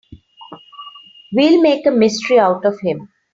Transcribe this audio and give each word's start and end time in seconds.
We'll 1.31 1.61
make 1.61 1.85
a 1.85 1.91
mystery 1.91 2.39
out 2.39 2.65
of 2.65 2.79
him. 2.81 3.07